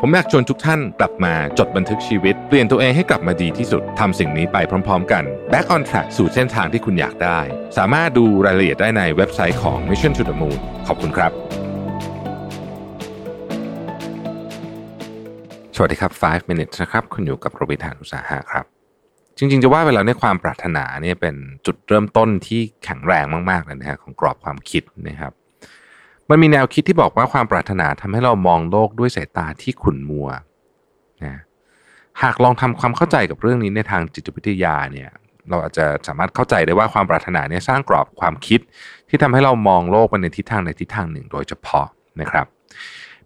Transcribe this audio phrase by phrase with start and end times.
[0.00, 7.40] ผมอยากชวนทุกท่านกลับมาจดบันทึกชีวิต เปลี่ยนตัวเองให้กลับมาดีที่สุดทำสิ่งนี้ไปพร้อม ๆ กัน Back on Track สู่เส้นทางที่คุณอยากได้
[7.76, 11.32] สามารถดูรายละเอียดได้ในเว็บไซต์ของ Mission to the Moon ขอบคุณครับ
[15.76, 18.64] สวัสดีครับ 5 minutes นะครับ คุณอยู่กับโรบินทานุสาหะครับ
[19.38, 21.34] จริง ๆ จะว่าเวลาในความปรารถนาเนี่ยเป็น
[21.66, 25.32] จุดเริ่มต้นที่แข็งแรงมากๆเลยนะฮะของกรอบความคิดนะครับ
[26.30, 30.28] มันมีแนวคิดที่บอกว่าความปรารถนาทำให้เรามองโลกด้วยสายตาที่ขุ่นมัว
[31.24, 31.40] นะ
[32.22, 35.10] หากลองทำความเข้าใจกับเรื่องนี้ในทางจิตวิทยาเนี่ย
[35.48, 38.60] เราอาจจะสามารถเข้าใจได้ว่าความปรารถนาเนี่ยสร้างกรอบความคิด
[39.08, 41.86] ที่ทำให้เรามองโลกไปในทิศทางในทิศทางหนึ่ง โดยเฉพาะ
[42.20, 42.46] นะครับ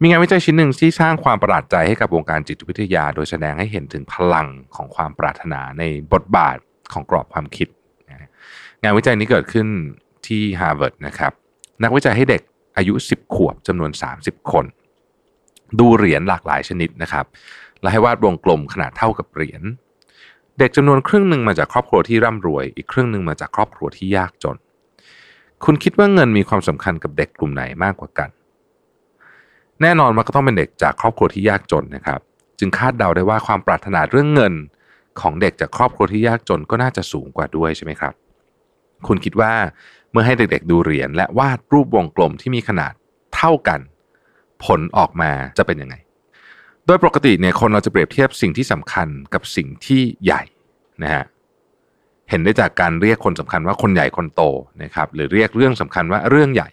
[0.00, 6.56] มีงานวิจัยชิ้นหนึ่งที่สร้างความประหลาดใจให้กับวงการจิตวิทยา โดยแสดงให้เห็นถึงพลังของความปรารถนาในบทบาท
[6.92, 7.68] ของกรอบความคิด
[8.82, 9.66] งานวิจัยนี้เกิดขึ้น
[10.26, 11.32] ที่ฮาร์วาร์ดนะครับ
[11.82, 12.42] นักวิจัยให้เด็ก
[12.76, 14.64] อายุ 10 ขวบจำนวน 30 คน
[15.78, 17.26] ดูเหรียญหลากหลายชนิดนะครับ
[17.80, 19.62] และให้วาดวงกลมขนาดเท่ากับเหรียญ
[20.58, 24.56] เด็กจำนวนครึ่งหนึ่งมาจากครอบครัวที่ร่ำรวย อีกครึ่งหนึ่งมาจากครอบครัวที่ยากจน
[25.64, 28.30] คุณคิดว่าเงินมีความสำคัญกับเด็กกลุ่มไหนมากกว่ากัน
[29.82, 32.20] แน่นอนมันก็ต้องเป็นเด็กจากครอบครัวที่ยากจนนะครับ
[32.58, 34.54] จึงคาดเดาได้ว่าความปรารถนาเรื่องเงิน
[35.20, 38.14] ของเด็กจากครอบครัวที่ยากจนก็น่าจะสูงกว่าด้วยใช่ไหมครับ
[39.06, 39.52] คุณคิดว่า
[40.10, 42.92] เมื่อให้เด็กๆดูเหรียญและวาดรูปวงกลมที่มีขนาด
[43.36, 43.80] เท่ากัน
[44.64, 45.94] ผลออกมาจะเป็นยังไง
[46.86, 50.42] โดยปกติเนี่ยคนเราจะเปรียบเทียบสิ่งที่สำคัญกับสิ่งที่ใหญ่
[51.02, 51.24] นะฮะ
[52.30, 54.42] เห็นได้จากการเรียกคนสำคัญว่าคนใหญ่คนโต
[54.82, 56.68] นะครับหรือเรียกเรื่องสำคัญว่าเรื่องใหญ่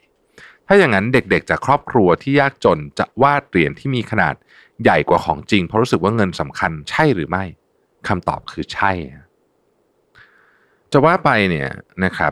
[0.68, 4.36] ถ้าอย่างนั้นเด็กๆ จากครอบครัวที่ยากจนจะวาดเหรียญที่มีขนาด
[4.84, 7.44] ใหญ่กว่าของจริง เพราะรู้สึกว่าเงินสำคัญใช่หรือไม่
[8.08, 8.92] คำตอบคือใช่
[10.94, 11.70] จะว่าไปเนี่ย
[12.06, 12.32] นะครับ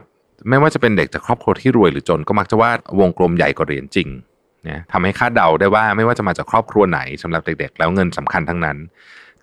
[0.50, 4.10] ไม่ว่าจะเป็นเด็กจากครอบครัวที่รวยหรือจนก็มักจะวาดวงกลมใหญ่กว่าเหรียญจริง
[4.68, 8.78] นะทำให้คาดเดาได้ว่าไม่ว่าจะมาจากครอบครัวไหนสำหรับเด็กๆ แล้วเงินสำคัญทั้งนั้น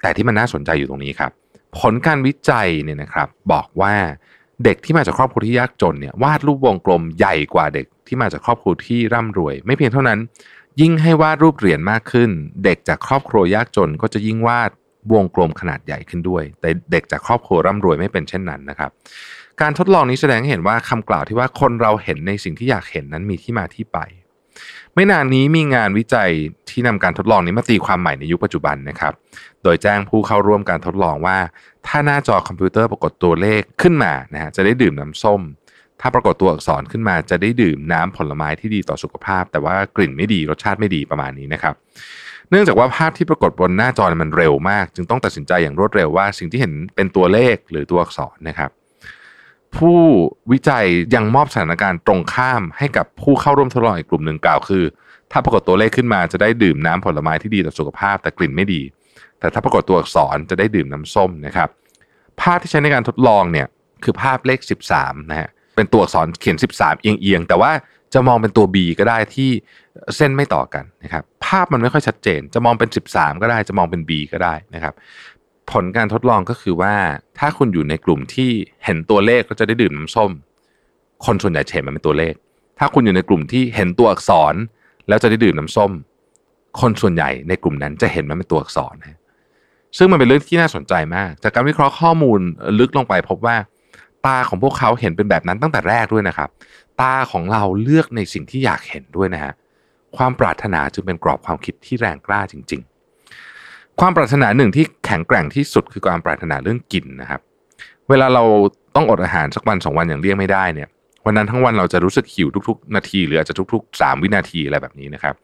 [0.01, 1.31] แต่ที่มันน่าสนใจอยู่ตรงนี้ครับ
[1.79, 3.95] ผลการวิจัยเนี่ยนะครับบอกว่า
[4.65, 10.19] เด็กที่มาจากครอบครัวที่ยากจนเนี่ยวาดรูปวงกลมใหญ่กว่าเด็กที่มาจากครอบครัวที่ร่ำรวย ไม่เพียงเท่านั้น
[10.81, 12.31] ยิ่งให้วาดรูปเหรียญมากขึ้น
[12.65, 14.71] เด็กจากครอบครัวยากจนก็จะยิ่งวาด
[15.13, 18.91] วงกลมขนาดใหญ่ขึ้นด้วย แต่เด็กจากครอบครัวร่ำรวยไม่เป็นเช่นนั้นนะครับ
[19.61, 23.99] การทดลองนี้แสดงให้เห็นว่าคำกล่าวที่ว่าคนเราเห็นในสิ่งที่อยากเห็นนั้นมีที่มาที่ไป
[24.95, 26.31] ไม่นานนี้มีงานวิจัย
[26.71, 29.13] ที่นำการทดลองนี้มาตีความใหม่ในยุคปัจจุบันนะครับ
[29.63, 31.39] โดยแจ้งผู้เข้าร่วมการทดลองว่า
[31.87, 35.41] ถ้าหน้าจอคอมพิวเตอร์ปรากฏตัวเลขขึ้นมานะฮะจะได้ดื่มน้ำส้ม
[36.01, 41.75] ถ้าปรากฏตัวอักษรขึ้นมาจะได้ดื่มน้ำผลไม้ที่ดีต่อสุขภาพ แต่ว่ากลิ่นไม่ดีรสชาติไม่ดีประมาณนี้นะครับ
[42.51, 48.71] เนื่องจากว่าภาพที่ปรากฏบนหน้าจอมันเร็วมาก จึงต้องตัดสินใจอย่างรวดเร็วว่า สิ่งที่เห็นเป็นตัวเลขหรือตัวอักษรนะครับ
[49.77, 50.01] ผู้
[50.53, 54.85] วิจัยยังมอบสถานการณ์ตรงข้ามให้กับผู้เข้าร่วมทดลองอีกกลุ่มหนึ่งกล่าวคือ
[55.33, 58.83] ถ้าปรากฏตัวเลขขึ้นมาจะได้ดื่มน้ำผลไม้ที่ดีต่อสุขภาพแต่กลิ่นไม่ดี
[59.39, 61.69] แต่ถ้าปรากฏตัวอักษรจะได้ดื่มน้ำส้มนะครับ
[62.41, 63.67] ภาพที่ใช้ในการทดลองเนี่ย
[64.05, 64.61] คือภาพเลข
[64.95, 67.71] 13นะฮะเป็นตัวอักษรเขียน 13 เอียงๆแต่ว่า
[68.15, 69.51] จะมองเป็นตัว B ก็ได้ที่
[70.17, 74.95] เส้นไม่ต่อกันนะครับ ภาพมันไม่ค่อยชัดเจน จะมองเป็น 13 ก็ได้ จะมองเป็น B ก็ได้นะครับ
[75.71, 76.95] ผลการทดลองก็คือว่า
[77.39, 78.51] ถ้าคุณอยู่ในกลุ่มที่
[78.85, 80.31] เห็นตัวเลขก็จะได้ดื่มน้ำส้ม
[81.27, 82.35] คนส่วนใหญ่เห็นมันเป็นตัวเลข
[82.79, 84.55] ถ้าคุณอยู่ในกลุ่มที่เห็นตัวอักษร
[85.09, 85.91] แล้วจะได้ดื่มน้ำส้ม
[86.81, 89.19] คนส่วนใหญ่ในกลุ่มนั้นจะเห็นมันเป็นตัวอักษรนะ
[89.97, 92.41] ซึ่งมันเป็นเรื่องที่น่าสนใจมาก จากการวิเคราะห์ข้อมูล
[92.79, 93.57] ลึกลงไปพบว่า
[94.27, 96.49] ตาของพวกเขาเห็นเป็นแบบนั้นตั้งแต่แรกด้วยนะครับ
[97.01, 99.53] ตาของเราเลือกในสิ่งที่อยากเห็นด้วยนะฮะ
[100.17, 102.81] ความปรารถนาจึงเป็นกรอบความคิดที่แรงกล้าจริง
[103.41, 107.41] ๆ ความปรารถนาหนึ่งที่แข็งแกร่งที่สุดคือความปรารถนาเรื่องกินนะครับ
[108.09, 108.45] เวลาเรา
[108.97, 110.89] ต้องอดอาหารสักวันสองวันอย่างเลี่ยงไม่ได้เนี่ย
[111.27, 115.35] วันนั้นทั้งวันเราจะรู้สึกหิวทุก ๆ นาทีหรืออาจจะทุกๆ 3 วินาทีอะไรแบบนี้นะครับ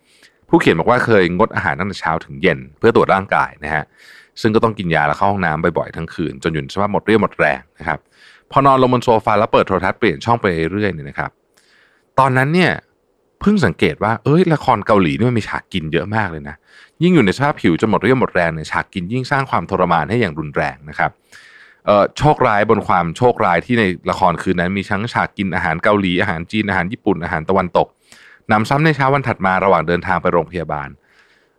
[0.48, 3.84] ผู้เขียนบอกว่าเคยงดอาหารตั้งแต่เช้าถึงเย็น เพื่อตรวจร่างกายนะฮะ
[4.40, 7.98] ซึ่งก็ต้องกินยาแล้วเข้าห้องน้ำบ่อยๆทั้งคืน จนหยุดสภาพหมดเรี่ยวหมดแรงนะครับ
[8.52, 11.30] พอนอนลงบนโซฟาแล้วเปิดโทรทัศน์เปลี่ยนช่องไปเรื่อยๆเนี่ยนะครับ
[12.18, 12.72] ตอนนั้นเนี่ย
[13.40, 16.56] เพิ่งสังเกตว่าเอ้ยละครเกาหลีนี่มันมีฉากกินเยอะมากเลยนะ
[17.02, 21.10] ยิ่งอยู่ในสภาพผิวจนหมดเรี่ยวหมดแรงเนี่ยฉากกินยิ่งสร้างความทรมานให้อย่างรุนแรงนะครับ
[21.86, 27.88] เอ่อโชคร้ายบนความโชคร้ายที่ในละครคืนนั้นมีทั้งฉากกินอาหารเกาหลีอาหารจีนอาหารญี่ปุ่นอาหารตะวันตก
[28.52, 30.88] นำซ้ำในเช้าวันถัดมาระหว่างเดินทางไปโรงพยาบาล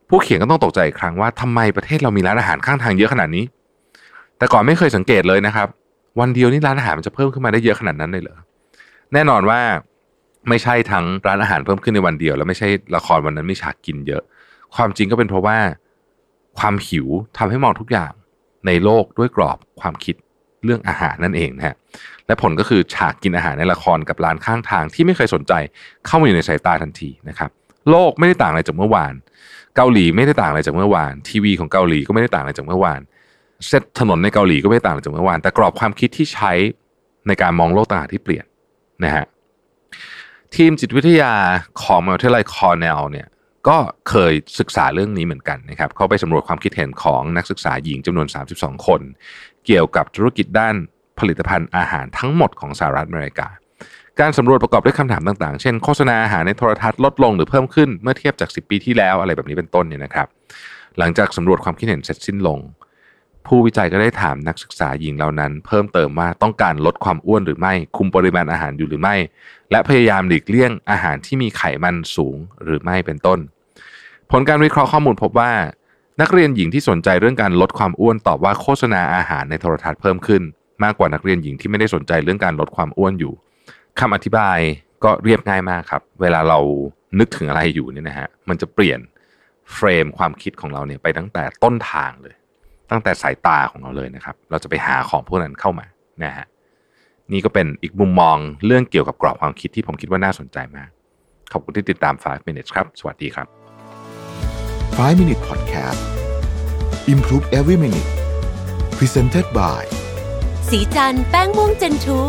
[0.09, 3.45] ผู้เขียนก็ต้องตกใจอีกครั้งว่าทำไมประเทศเรามีร้านอาหารข้างทางเยอะขนาดนี้
[4.37, 5.67] แต่ก่อนไม่เคยสังเกตเลยนะครับ
[6.19, 8.37] วันเดียวนี่ร้านอาหารมันจะเพิ่มขึ้นมาได้เยอะขนาดนั้นเลยเหรอ
[9.13, 9.59] แน่นอนว่า
[10.49, 14.23] ไม่ใช่ทั้งร้านอาหารเพิ่มขึ้นในวันเดียว แล้วไม่ใช่ละครวันนั้นไม่ฉากกินเยอะ
[14.75, 15.57] ความจริงก็เป็นเพราะว่า
[16.59, 17.07] ความหิว
[17.37, 18.11] ทำให้มองทุกอย่าง
[18.67, 20.15] ในโลกด้วยกรอบความคิด
[20.63, 21.75] เรื่องอาหารนั่นเองนะฮะ
[22.27, 25.53] และผลก็คือฉากกินอาหารในละครกับร้านข้างทางที่ไม่เคยสนใจ
[26.05, 27.49] เข้ามาอยู่ในสายตาทันทีนะครับ
[27.89, 29.13] โลกไม่ได้ต่างอะไรจากเมื่อวาน
[29.75, 33.01] เกาหลีไม่ได้ต่างอะไรจากเมื่อวาน ทีวีของเกาหลีก็ไม่ได้ต่างอะไรจากเมื่อวาน
[33.67, 36.51] เซตถนนในเกาหลีก็ไม่ต่างจากเมื่อวาน แต่กรอบความคิดที่ใช้
[37.27, 38.45] ในการมองโลกต่างที่เปลี่ยน
[39.03, 39.25] นะฮะ
[40.55, 41.33] ทีมจิตวิทยา
[41.81, 43.27] ของมหาวิทยาลัยคอร์เนลเนี่ย
[43.67, 43.77] ก็
[44.09, 49.01] เคยศึกษาเรื่องนี้เหมือนกันนะครับ เขาไปสำรวจความคิดเห็นของนักศึกษาหญิงจำนวน 32 คน
[49.65, 50.75] เกี่ยวกับธุรกิจด้าน
[51.19, 53.47] ผลิตภัณฑ์อาหารทั้งหมดของสหรัฐอเมริกา
[54.19, 60.27] การสำรวจประกอบด้วยคำถามต่างๆ เช่นโฆษณาอาหารในโทรทัศน์ลดลงหรือเพิ่มขึ้นเมื่อเทียบจาก 10 ปีที่แล้วอะไรแบบนี้เป็นต้นเนี่ยนะครับ
[60.97, 62.59] หลังจากสำรวจความคิดเห็นเสร็จสิ้นลง
[63.47, 69.15] ผู้วิจัยก็ได้ถามนักศึกษาหญิงเหล่านั้น เพิ่มเติมว่าต้องการลดความอ้วนหรือไม่ คุมปริมาณอาหารอยู่หรือไม่
[69.71, 73.39] และพยายามหลีกเลี่ยงอาหารที่มีไขมันสูงหรือไม่เป็นต้น
[74.31, 75.51] ผลการวิเคราะห์ข้อมูลพบว่า
[76.21, 80.41] นักเรียนหญิงที่สนใจเรื่องการลดความอ้วนตอบว่าโฆษณาอาหารในโทรทัศน์เพิ่มขึ้น
[80.83, 83.33] มากกว่านักเรียนหญิงที่ไม่ได้สนใจเรื่องการลดความอ้วนอยู่
[83.99, 84.59] คำอธิบาย
[85.03, 86.59] ก็เรียบง่ายมากครับ เวลาเรา
[87.19, 88.99] นึกถึงอะไรอยู่เนี่ยนะฮะมันจะเปลี่ยน
[89.73, 92.35] เฟรมความคิดของเราเนี่ยไปตั้งแต่ต้นทางเลย
[92.91, 95.85] ตั้งแต่สายตาของเราเลยนะครับ เราจะไปหาของพวกนั้นเข้ามา
[96.23, 96.45] นะฮะ
[97.31, 100.89] นี่ก็เป็นอีกมุมมองเรื่องเกี่ยวกับกรอบความคิดที่ผมคิดว่าน่าสนใจมาก
[101.51, 103.47] ขอบคุณที่ติดตาม 5 minutes ครับ สวัสดีครับ
[104.97, 106.01] 5 Minute Podcast
[107.13, 108.09] Improve Every Minute
[108.97, 109.83] Presented by
[110.69, 112.19] สีจันแป้งม่วงเจนทู